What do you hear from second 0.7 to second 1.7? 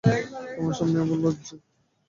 সামনে আবার লজ্জা!